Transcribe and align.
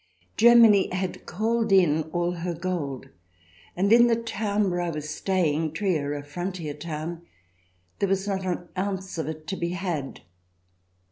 Germany 0.35 0.89
had 0.91 1.27
called 1.27 1.71
in 1.71 2.05
all 2.11 2.31
her 2.31 2.55
gold, 2.55 3.09
and 3.75 3.93
in 3.93 4.07
the 4.07 4.15
town 4.15 4.71
where 4.71 4.81
I 4.81 4.89
was 4.89 5.07
staying— 5.13 5.73
Trier, 5.73 6.15
a 6.15 6.23
frontier 6.23 6.73
town— 6.73 7.21
there 7.99 8.09
was 8.09 8.27
not 8.27 8.43
an 8.43 8.67
ounce 8.75 9.19
of 9.19 9.27
it 9.27 9.45
to 9.45 9.55
be 9.55 9.73
had. 9.73 10.21